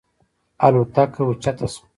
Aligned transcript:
الوتکه 0.65 1.21
اوچته 1.25 1.65
شوه. 1.71 1.83